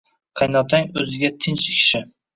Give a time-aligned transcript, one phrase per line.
[0.39, 2.03] –Qaynotang o‘ziga tinch kishi